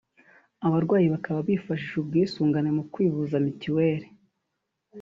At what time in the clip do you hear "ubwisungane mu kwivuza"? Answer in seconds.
1.99-3.35